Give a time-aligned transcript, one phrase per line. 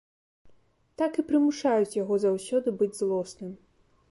[1.01, 3.51] Так і прымушаюць яго заўсёды быць злосным.